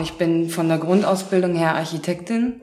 Ich 0.00 0.14
bin 0.14 0.48
von 0.48 0.68
der 0.68 0.78
Grundausbildung 0.78 1.54
her 1.54 1.74
Architektin, 1.74 2.60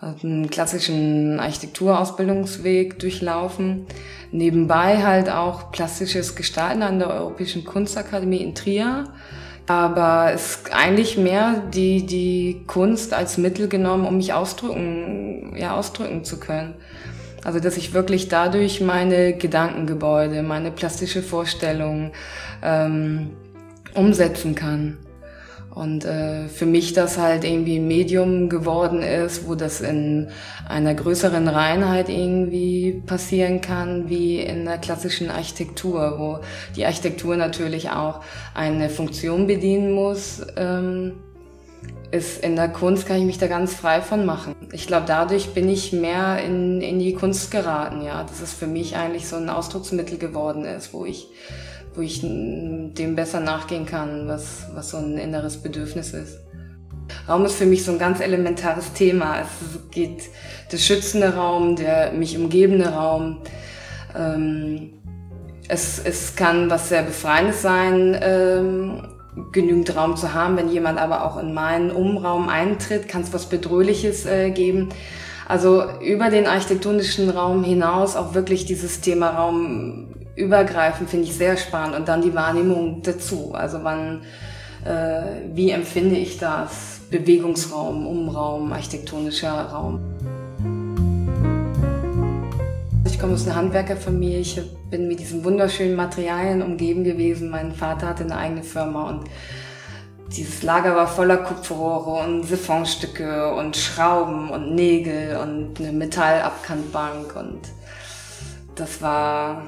also 0.00 0.26
einen 0.26 0.50
klassischen 0.50 1.38
Architekturausbildungsweg 1.38 2.98
durchlaufen. 2.98 3.86
Nebenbei 4.32 5.02
halt 5.02 5.30
auch 5.30 5.70
plastisches 5.70 6.34
Gestalten 6.34 6.82
an 6.82 6.98
der 6.98 7.10
Europäischen 7.10 7.64
Kunstakademie 7.64 8.42
in 8.42 8.54
Trier. 8.54 9.04
Aber 9.66 10.32
es 10.34 10.56
ist 10.56 10.74
eigentlich 10.74 11.16
mehr 11.16 11.62
die, 11.72 12.04
die 12.04 12.64
Kunst 12.66 13.14
als 13.14 13.38
Mittel 13.38 13.68
genommen, 13.68 14.06
um 14.06 14.16
mich 14.16 14.32
ausdrücken, 14.32 15.54
ja, 15.56 15.76
ausdrücken 15.76 16.24
zu 16.24 16.40
können. 16.40 16.74
Also, 17.44 17.60
dass 17.60 17.76
ich 17.76 17.92
wirklich 17.92 18.28
dadurch 18.28 18.80
meine 18.80 19.34
Gedankengebäude, 19.34 20.42
meine 20.42 20.70
plastische 20.70 21.22
Vorstellung 21.22 22.12
ähm, 22.62 23.30
umsetzen 23.94 24.54
kann. 24.54 24.98
Und 25.74 26.04
äh, 26.04 26.48
für 26.48 26.66
mich 26.66 26.92
das 26.92 27.16
halt 27.16 27.44
irgendwie 27.44 27.78
ein 27.78 27.88
Medium 27.88 28.50
geworden 28.50 29.02
ist, 29.02 29.48
wo 29.48 29.54
das 29.54 29.80
in 29.80 30.28
einer 30.68 30.94
größeren 30.94 31.48
Reinheit 31.48 32.10
irgendwie 32.10 33.02
passieren 33.06 33.62
kann, 33.62 34.10
wie 34.10 34.40
in 34.40 34.66
der 34.66 34.76
klassischen 34.76 35.30
Architektur, 35.30 36.18
wo 36.18 36.40
die 36.76 36.84
Architektur 36.84 37.36
natürlich 37.36 37.88
auch 37.88 38.20
eine 38.54 38.90
Funktion 38.90 39.46
bedienen 39.46 39.92
muss. 39.92 40.42
Ähm, 40.56 41.14
ist 42.10 42.44
in 42.44 42.56
der 42.56 42.68
Kunst 42.68 43.06
kann 43.06 43.16
ich 43.16 43.24
mich 43.24 43.38
da 43.38 43.46
ganz 43.46 43.74
frei 43.74 44.02
von 44.02 44.26
machen. 44.26 44.54
Ich 44.72 44.86
glaube, 44.86 45.06
dadurch 45.06 45.54
bin 45.54 45.70
ich 45.70 45.94
mehr 45.94 46.44
in, 46.44 46.82
in 46.82 46.98
die 46.98 47.14
Kunst 47.14 47.50
geraten, 47.50 48.02
ja. 48.02 48.22
Dass 48.22 48.42
es 48.42 48.52
für 48.52 48.66
mich 48.66 48.96
eigentlich 48.96 49.26
so 49.26 49.36
ein 49.36 49.48
Ausdrucksmittel 49.48 50.18
geworden 50.18 50.66
ist, 50.66 50.92
wo 50.92 51.06
ich 51.06 51.28
wo 51.94 52.00
ich 52.00 52.20
dem 52.22 53.14
besser 53.16 53.40
nachgehen 53.40 53.86
kann, 53.86 54.28
was, 54.28 54.66
was 54.74 54.90
so 54.90 54.96
ein 54.96 55.18
inneres 55.18 55.58
Bedürfnis 55.58 56.14
ist. 56.14 56.38
Raum 57.28 57.44
ist 57.44 57.54
für 57.54 57.66
mich 57.66 57.84
so 57.84 57.92
ein 57.92 57.98
ganz 57.98 58.20
elementares 58.20 58.92
Thema. 58.92 59.40
Es 59.40 59.90
geht 59.90 60.30
der 60.70 60.78
schützende 60.78 61.34
Raum, 61.34 61.76
der 61.76 62.12
mich 62.12 62.36
umgebende 62.36 62.88
Raum. 62.88 63.38
Ähm, 64.16 64.94
es, 65.68 65.98
es 65.98 66.34
kann 66.36 66.70
was 66.70 66.88
sehr 66.88 67.02
Befreiendes 67.02 67.62
sein, 67.62 68.16
ähm, 68.20 69.08
genügend 69.52 69.94
Raum 69.94 70.16
zu 70.16 70.34
haben. 70.34 70.56
Wenn 70.56 70.70
jemand 70.70 70.98
aber 70.98 71.24
auch 71.24 71.38
in 71.38 71.54
meinen 71.54 71.90
Umraum 71.90 72.48
eintritt, 72.48 73.08
kann 73.08 73.22
es 73.22 73.32
was 73.32 73.46
Bedrohliches 73.46 74.26
äh, 74.26 74.50
geben. 74.50 74.88
Also 75.46 75.84
über 76.00 76.30
den 76.30 76.46
architektonischen 76.46 77.28
Raum 77.28 77.64
hinaus 77.64 78.16
auch 78.16 78.34
wirklich 78.34 78.64
dieses 78.64 79.00
Thema 79.00 79.30
Raum 79.30 80.08
übergreifend 80.36 81.10
finde 81.10 81.26
ich 81.26 81.34
sehr 81.36 81.56
spannend 81.56 81.96
und 81.96 82.08
dann 82.08 82.22
die 82.22 82.34
Wahrnehmung 82.34 83.02
dazu. 83.02 83.52
Also 83.54 83.82
wann, 83.82 84.22
äh, 84.84 85.22
wie 85.54 85.70
empfinde 85.70 86.16
ich 86.16 86.38
das? 86.38 87.00
Bewegungsraum, 87.10 88.06
Umraum, 88.06 88.72
architektonischer 88.72 89.52
Raum. 89.52 90.00
Ich 93.04 93.18
komme 93.18 93.34
aus 93.34 93.46
einer 93.46 93.56
Handwerkerfamilie. 93.56 94.40
Ich 94.40 94.60
bin 94.90 95.08
mit 95.08 95.20
diesen 95.20 95.44
wunderschönen 95.44 95.94
Materialien 95.94 96.62
umgeben 96.62 97.04
gewesen. 97.04 97.50
Mein 97.50 97.72
Vater 97.72 98.08
hatte 98.08 98.24
eine 98.24 98.36
eigene 98.36 98.62
Firma 98.62 99.10
und 99.10 99.24
dieses 100.34 100.62
Lager 100.62 100.96
war 100.96 101.06
voller 101.06 101.36
Kupferrohre 101.36 102.24
und 102.24 102.44
Siphonstücke 102.44 103.54
und 103.54 103.76
Schrauben 103.76 104.48
und 104.48 104.74
Nägel 104.74 105.36
und 105.36 105.78
eine 105.78 105.92
Metallabkantbank 105.92 107.36
und 107.36 107.60
das 108.74 109.02
war 109.02 109.62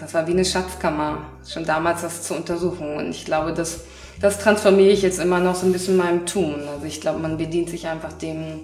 das 0.00 0.14
war 0.14 0.26
wie 0.26 0.32
eine 0.32 0.44
Schatzkammer, 0.44 1.18
schon 1.46 1.64
damals 1.64 2.00
das 2.02 2.22
zu 2.22 2.34
untersuchen. 2.34 2.96
Und 2.96 3.10
ich 3.10 3.24
glaube, 3.26 3.52
das, 3.52 3.80
das 4.20 4.38
transformiere 4.38 4.90
ich 4.90 5.02
jetzt 5.02 5.20
immer 5.20 5.40
noch 5.40 5.54
so 5.54 5.66
ein 5.66 5.72
bisschen 5.72 5.94
in 5.94 6.04
meinem 6.04 6.26
Tun. 6.26 6.62
Also 6.72 6.86
ich 6.86 7.00
glaube, 7.00 7.18
man 7.18 7.36
bedient 7.36 7.68
sich 7.68 7.86
einfach 7.86 8.12
dem, 8.14 8.60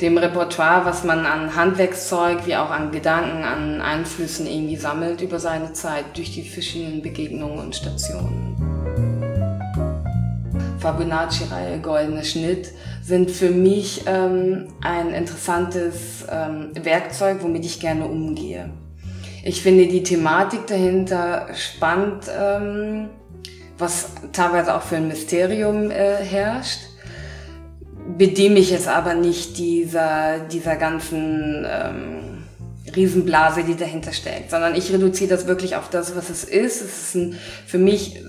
dem 0.00 0.16
Repertoire, 0.16 0.86
was 0.86 1.04
man 1.04 1.26
an 1.26 1.54
Handwerkszeug, 1.54 2.46
wie 2.46 2.56
auch 2.56 2.70
an 2.70 2.92
Gedanken, 2.92 3.44
an 3.44 3.82
Einflüssen 3.82 4.46
irgendwie 4.46 4.76
sammelt 4.76 5.20
über 5.20 5.38
seine 5.38 5.74
Zeit 5.74 6.16
durch 6.16 6.32
die 6.32 6.48
verschiedenen 6.48 7.02
Begegnungen 7.02 7.58
und 7.58 7.76
Stationen. 7.76 8.56
Fibonacci-Reihe, 10.78 11.80
goldener 11.80 12.22
Schnitt 12.22 12.72
sind 13.02 13.30
für 13.30 13.50
mich 13.50 14.04
ähm, 14.06 14.68
ein 14.80 15.10
interessantes 15.10 16.24
ähm, 16.30 16.70
Werkzeug, 16.74 17.38
womit 17.42 17.64
ich 17.64 17.80
gerne 17.80 18.06
umgehe. 18.06 18.70
Ich 19.44 19.62
finde 19.62 19.86
die 19.86 20.02
Thematik 20.02 20.66
dahinter 20.66 21.48
spannend, 21.54 22.24
ähm, 22.36 23.08
was 23.78 24.10
teilweise 24.32 24.74
auch 24.74 24.82
für 24.82 24.96
ein 24.96 25.08
Mysterium 25.08 25.90
äh, 25.90 26.16
herrscht. 26.16 26.80
Bediene 28.16 28.54
mich 28.54 28.70
jetzt 28.70 28.88
aber 28.88 29.14
nicht 29.14 29.58
dieser, 29.58 30.40
dieser 30.40 30.76
ganzen 30.76 31.66
ähm, 31.68 32.44
Riesenblase, 32.96 33.64
die 33.64 33.76
dahinter 33.76 34.12
steckt, 34.12 34.50
sondern 34.50 34.74
ich 34.74 34.92
reduziere 34.92 35.30
das 35.30 35.46
wirklich 35.46 35.76
auf 35.76 35.90
das, 35.90 36.16
was 36.16 36.30
es 36.30 36.44
ist. 36.44 36.82
Es 36.82 37.02
ist 37.02 37.14
ein 37.14 37.38
für 37.66 37.78
mich 37.78 38.22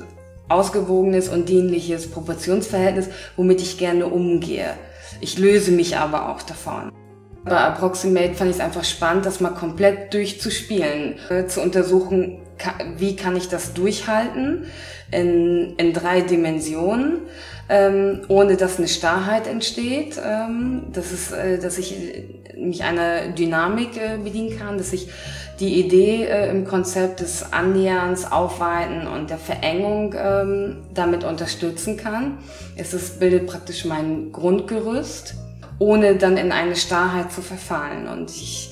ausgewogenes 0.50 1.30
und 1.30 1.48
dienliches 1.50 2.09
Proportionsverhältnis, 2.09 3.09
womit 3.36 3.62
ich 3.62 3.78
gerne 3.78 4.08
umgehe. 4.08 4.74
Ich 5.22 5.38
löse 5.38 5.72
mich 5.72 5.98
aber 5.98 6.30
auch 6.30 6.42
davon. 6.42 6.92
Bei 7.46 7.58
Approximate 7.58 8.34
fand 8.34 8.50
ich 8.50 8.58
es 8.58 8.62
einfach 8.62 8.84
spannend, 8.84 9.26
das 9.26 9.40
mal 9.40 9.52
komplett 9.52 10.14
durchzuspielen, 10.14 11.16
äh, 11.30 11.46
zu 11.48 11.62
untersuchen, 11.62 12.40
wie 12.98 13.16
kann 13.16 13.36
ich 13.38 13.48
das 13.48 13.74
durchhalten 13.74 14.66
in, 15.12 15.76
in 15.78 15.94
drei 15.94 16.22
Dimensionen, 16.22 17.22
ähm, 17.70 18.22
ohne 18.28 18.58
dass 18.58 18.78
eine 18.78 18.88
Starrheit 18.88 19.48
entsteht, 19.48 20.20
ähm, 20.24 20.88
dass, 20.92 21.12
es, 21.12 21.32
äh, 21.32 21.60
dass 21.60 21.78
ich 21.78 21.96
mich 22.58 22.84
einer 22.84 23.30
Dynamik 23.30 23.96
äh, 23.96 24.18
bedienen 24.22 24.58
kann, 24.58 24.78
dass 24.78 24.92
ich 24.92 25.10
die 25.60 25.80
Idee 25.80 26.26
äh, 26.26 26.50
im 26.50 26.66
Konzept 26.66 27.22
des 27.22 27.54
Annäherns, 27.54 28.30
Aufweiten 28.30 29.08
und 29.08 29.30
der 29.30 29.38
Verengung 29.38 30.16
ähm, 30.18 30.78
damit 30.94 31.24
unterstützen 31.24 31.98
kann. 31.98 32.40
Es 32.76 32.94
ist, 32.94 33.20
bildet 33.20 33.48
praktisch 33.48 33.86
mein 33.86 34.32
Grundgerüst 34.32 35.36
ohne 35.80 36.16
dann 36.16 36.38
in 36.38 36.52
eine 36.52 36.76
Starrheit 36.76 37.32
zu 37.32 37.42
verfallen. 37.42 38.08
Und 38.08 38.30
ich 38.30 38.72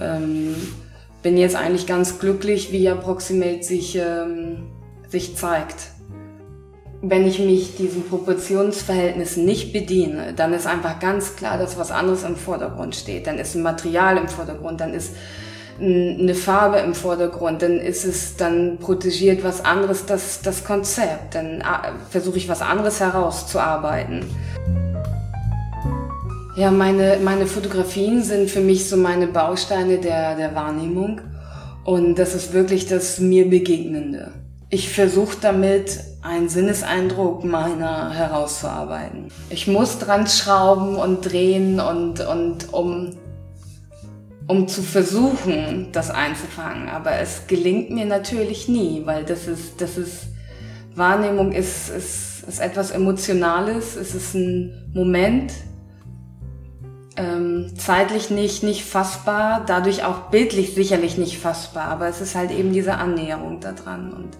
ähm, 0.00 0.54
bin 1.22 1.36
jetzt 1.36 1.56
eigentlich 1.56 1.86
ganz 1.86 2.18
glücklich, 2.18 2.72
wie 2.72 2.88
Approximate 2.88 3.62
sich, 3.62 3.96
ähm, 3.96 4.68
sich 5.08 5.36
zeigt. 5.36 5.76
Wenn 7.02 7.26
ich 7.26 7.38
mich 7.38 7.76
diesen 7.76 8.06
Proportionsverhältnissen 8.06 9.44
nicht 9.46 9.72
bediene, 9.72 10.34
dann 10.34 10.52
ist 10.52 10.66
einfach 10.66 10.98
ganz 11.00 11.36
klar, 11.36 11.56
dass 11.56 11.78
was 11.78 11.90
anderes 11.90 12.24
im 12.24 12.36
Vordergrund 12.36 12.94
steht. 12.94 13.26
Dann 13.26 13.38
ist 13.38 13.54
ein 13.54 13.62
Material 13.62 14.18
im 14.18 14.28
Vordergrund, 14.28 14.80
dann 14.82 14.92
ist 14.92 15.14
eine 15.80 16.34
Farbe 16.34 16.78
im 16.78 16.94
Vordergrund, 16.94 17.62
dann 17.62 17.78
ist 17.78 18.04
es, 18.04 18.36
dann 18.36 18.76
protegiert 18.78 19.42
was 19.42 19.64
anderes 19.64 20.04
das, 20.04 20.42
das 20.42 20.64
Konzept, 20.64 21.34
dann 21.34 21.62
äh, 21.62 21.64
versuche 22.10 22.36
ich 22.36 22.50
was 22.50 22.60
anderes 22.60 23.00
herauszuarbeiten. 23.00 24.26
Ja, 26.56 26.72
meine, 26.72 27.18
meine 27.22 27.46
Fotografien 27.46 28.24
sind 28.24 28.50
für 28.50 28.60
mich 28.60 28.88
so 28.88 28.96
meine 28.96 29.28
Bausteine 29.28 29.98
der, 29.98 30.34
der 30.34 30.54
Wahrnehmung. 30.54 31.20
Und 31.84 32.16
das 32.16 32.34
ist 32.34 32.52
wirklich 32.52 32.86
das 32.86 33.20
mir 33.20 33.48
Begegnende. 33.48 34.32
Ich 34.68 34.92
versuche 34.92 35.36
damit, 35.40 36.00
einen 36.22 36.48
Sinneseindruck 36.48 37.44
meiner 37.44 38.12
herauszuarbeiten. 38.12 39.28
Ich 39.48 39.66
muss 39.66 39.98
dran 39.98 40.26
schrauben 40.26 40.96
und 40.96 41.22
drehen 41.22 41.80
und, 41.80 42.20
und 42.20 42.72
um, 42.72 43.16
um 44.46 44.68
zu 44.68 44.82
versuchen, 44.82 45.88
das 45.92 46.10
einzufangen. 46.10 46.88
Aber 46.88 47.12
es 47.12 47.46
gelingt 47.46 47.90
mir 47.90 48.06
natürlich 48.06 48.68
nie, 48.68 49.02
weil 49.06 49.24
das 49.24 49.46
ist, 49.46 49.80
das 49.80 49.96
ist, 49.96 50.26
Wahrnehmung 50.94 51.52
ist, 51.52 51.88
ist, 51.88 52.44
ist 52.46 52.60
etwas 52.60 52.90
Emotionales, 52.90 53.96
es 53.96 54.14
ist 54.14 54.34
ein 54.34 54.90
Moment, 54.92 55.52
ähm, 57.16 57.72
zeitlich 57.76 58.30
nicht, 58.30 58.62
nicht 58.62 58.84
fassbar, 58.84 59.64
dadurch 59.66 60.04
auch 60.04 60.30
bildlich 60.30 60.74
sicherlich 60.74 61.18
nicht 61.18 61.38
fassbar, 61.38 61.84
aber 61.84 62.08
es 62.08 62.20
ist 62.20 62.34
halt 62.34 62.50
eben 62.50 62.72
diese 62.72 62.94
Annäherung 62.94 63.60
daran 63.60 64.12
und 64.12 64.38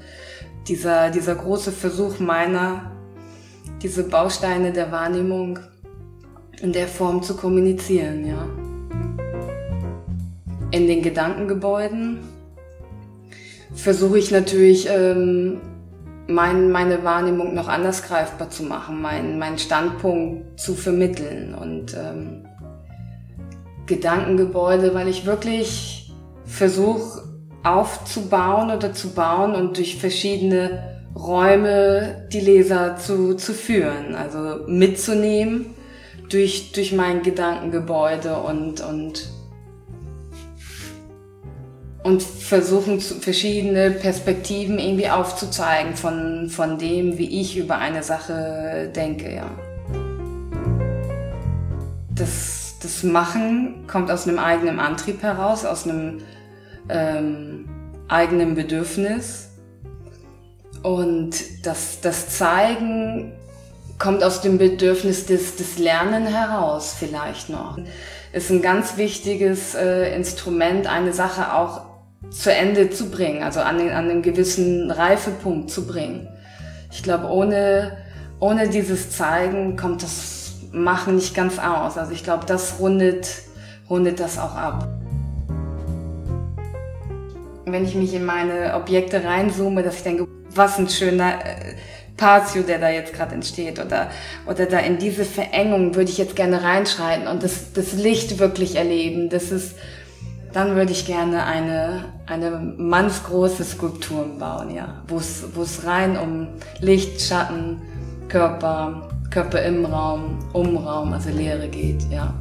dieser, 0.69 1.11
dieser 1.11 1.35
große 1.35 1.73
Versuch 1.73 2.21
meiner, 2.21 2.93
diese 3.83 4.05
Bausteine 4.05 4.73
der 4.73 4.93
Wahrnehmung 4.93 5.59
in 6.61 6.73
der 6.73 6.87
Form 6.87 7.23
zu 7.23 7.37
kommunizieren, 7.37 8.27
ja. 8.27 8.47
In 10.73 10.87
den 10.87 11.03
Gedankengebäuden 11.03 12.21
versuche 13.75 14.19
ich 14.19 14.31
natürlich 14.31 14.89
ähm, 14.89 15.61
mein, 16.31 16.71
meine 16.71 17.05
Wahrnehmung 17.05 17.55
noch 17.55 17.69
anders 17.69 18.03
greifbar 18.03 18.51
zu 18.51 18.63
machen, 18.63 19.03
meinen 19.03 19.39
mein 19.39 19.59
Standpunkt 19.59 20.59
zu 20.59 20.75
vermitteln 20.75 21.55
und 21.55 21.95
ähm, 21.95 22.47
Gedankengebäude, 23.87 24.95
weil 24.95 25.09
ich 25.09 25.27
wirklich 25.27 26.13
versuche 26.45 27.23
aufzubauen 27.63 28.71
oder 28.71 28.93
zu 28.93 29.11
bauen 29.11 29.55
und 29.55 29.77
durch 29.77 29.99
verschiedene 29.99 31.01
Räume 31.15 32.29
die 32.33 32.41
Leser 32.41 32.97
zu, 32.97 33.35
zu 33.35 33.53
führen, 33.53 34.15
also 34.15 34.65
mitzunehmen 34.67 35.75
durch, 36.29 36.73
durch 36.73 36.93
mein 36.93 37.23
Gedankengebäude 37.23 38.37
und, 38.37 38.81
und, 38.81 39.29
und 42.03 42.23
versuchen 42.23 43.01
verschiedene 43.01 43.91
Perspektiven 43.91 44.79
irgendwie 44.79 45.11
aufzuzeigen 45.11 45.97
von, 45.97 46.49
von 46.49 46.79
dem, 46.79 47.19
wie 47.19 47.41
ich 47.41 47.57
über 47.59 47.79
eine 47.79 48.03
Sache 48.03 48.91
denke, 48.95 49.35
ja. 49.35 49.51
Das, 52.11 52.77
das 52.83 53.03
Machen 53.03 53.87
kommt 53.87 54.11
aus 54.11 54.27
einem 54.27 54.39
eigenen 54.39 54.79
Antrieb 54.79 55.23
heraus, 55.23 55.65
aus 55.65 55.87
einem 55.87 56.19
ähm, 56.89 57.69
eigenen 58.09 58.55
Bedürfnis. 58.55 59.49
Und 60.83 61.67
das, 61.67 62.01
das 62.01 62.31
Zeigen 62.31 63.33
kommt 63.99 64.25
aus 64.25 64.41
dem 64.41 64.57
Bedürfnis 64.59 65.27
des, 65.27 65.57
des 65.57 65.79
Lernen 65.79 66.27
heraus 66.27 66.97
vielleicht 66.99 67.51
noch. 67.51 67.79
Ist 68.33 68.51
ein 68.51 68.63
ganz 68.63 68.97
wichtiges 68.97 69.75
äh, 69.75 70.15
Instrument, 70.15 70.87
eine 70.87 71.13
Sache 71.13 71.55
auch 71.55 71.90
zu 72.29 72.53
Ende 72.53 72.91
zu 72.91 73.11
bringen, 73.11 73.43
also 73.43 73.61
an, 73.61 73.79
den, 73.79 73.91
an 73.91 74.11
einen 74.11 74.23
gewissen 74.23 74.91
Reifepunkt 74.91 75.71
zu 75.71 75.87
bringen. 75.87 76.29
Ich 76.93 77.03
glaube, 77.03 77.27
ohne, 77.29 77.97
ohne 78.39 78.69
dieses 78.69 79.11
Zeigen 79.11 79.77
kommt 79.77 80.03
das 80.03 80.39
Machen 80.73 81.17
nicht 81.17 81.35
ganz 81.35 81.59
aus. 81.59 81.99
Also 81.99 82.13
ich 82.13 82.23
glaube, 82.23 82.47
das 82.47 82.79
rundet, 82.79 83.29
rundet 83.89 84.21
das 84.21 84.39
auch 84.39 84.55
ab. 84.55 84.89
Wenn 87.65 87.85
ich 87.85 87.95
mich 87.97 88.15
in 88.15 88.25
meine 88.25 88.75
Objekte 88.75 89.25
reinzoome, 89.25 89.83
dass 89.83 89.97
ich 89.97 90.03
denke, 90.03 90.29
was 90.55 90.79
ein 90.79 90.89
schöner 90.89 91.45
äh, 91.45 91.75
Patio, 92.17 92.63
der 92.63 92.79
da 92.79 92.91
jetzt 92.91 93.15
gerade 93.15 93.35
entsteht 93.35 93.79
oder, 93.79 94.11
oder 94.47 94.67
da 94.67 94.79
in 94.79 94.99
diese 94.99 95.25
Verengung 95.25 95.95
würde 95.95 96.11
ich 96.11 96.19
jetzt 96.19 96.37
gerne 96.37 96.63
reinschreiten 96.63 97.27
und 97.27 97.43
das, 97.43 97.73
das 97.73 97.95
Licht 97.95 98.39
wirklich 98.39 98.77
erleben. 98.77 99.29
Das 99.29 99.51
ist, 99.51 99.75
dann 100.53 100.75
würde 100.77 100.93
ich 100.93 101.07
gerne 101.07 101.45
eine, 101.45 102.05
eine 102.27 102.51
mannsgroße 102.77 103.65
Skulptur 103.65 104.27
bauen, 104.39 104.75
ja, 104.75 105.03
wo 105.09 105.17
es, 105.19 105.85
rein 105.85 106.17
um 106.17 106.49
Licht, 106.81 107.21
Schatten, 107.21 107.81
Körper, 108.29 109.09
Körper 109.31 109.63
im 109.63 109.85
Raum, 109.85 110.39
um 110.53 110.77
Raum, 110.77 111.13
also 111.13 111.31
Leere 111.31 111.69
geht, 111.69 112.03
ja. 112.11 112.35